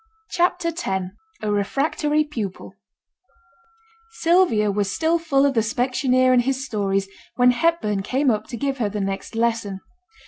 CHAPTER 0.31 0.69
X 0.69 0.87
A 1.43 1.51
REFRACTORY 1.51 2.23
PUPIL 2.23 2.73
Sylvia 4.13 4.71
was 4.71 4.91
still 4.91 5.19
full 5.19 5.45
of 5.45 5.53
the 5.53 5.59
specksioneer 5.61 6.33
and 6.33 6.41
his 6.41 6.65
stories, 6.65 7.07
when 7.35 7.51
Hepburn 7.51 8.01
came 8.01 8.31
up 8.31 8.47
to 8.47 8.57
give 8.57 8.79
her 8.79 8.89
the 8.89 8.99
next 8.99 9.35
lesson. 9.35 9.79